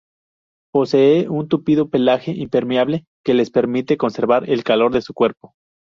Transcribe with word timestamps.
Poseen 0.73 1.29
un 1.29 1.47
tupido 1.47 1.89
pelaje 1.89 2.31
impermeable 2.31 3.05
que 3.23 3.35
les 3.35 3.51
permite 3.51 3.97
conservar 3.97 4.49
el 4.49 4.63
calor 4.63 4.91
de 4.91 5.03
su 5.03 5.13
cuerpo. 5.13 5.53